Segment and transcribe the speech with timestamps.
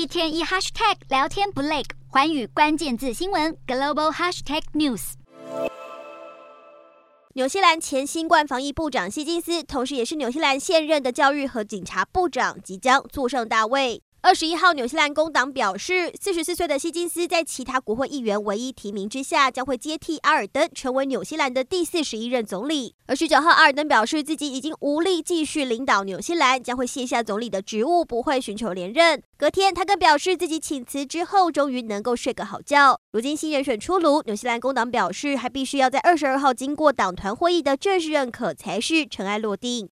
[0.00, 5.12] 一天一 hashtag 聊天不累，环宇关键字新闻 global hashtag news。
[7.34, 14.02] 纽西兰前新冠防疫部长希金斯，同时也是纽西兰现任的教育和警察部长，即将坐上大位。
[14.22, 22.94] 二十一号，纽西兰工党表示，四十四岁的希金斯在其他国会议员唯一提名之下，将会接替阿尔登，成为纽西兰的第四十一任总理。
[23.06, 29.22] 而十九号，阿尔登表示自己已经无力继续领导纽西兰，将会卸下总理的职务，不会寻求连任。
[29.38, 33.00] 隔天，他更表示自己请辞之后，终于能够睡个好觉。
[33.12, 39.88] 如今新人选出炉，纽西兰工党表示，还必须要在二十二号经过党团会议的正式认可，才是尘埃落定。